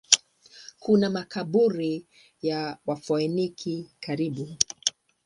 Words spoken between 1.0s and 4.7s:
makaburi ya Wafoeniki karibu.